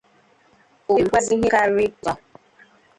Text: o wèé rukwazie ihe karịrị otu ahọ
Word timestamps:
o 0.87 0.91
wèé 0.93 1.03
rukwazie 1.03 1.33
ihe 1.37 1.47
karịrị 1.53 1.85
otu 1.95 2.07
ahọ 2.09 2.19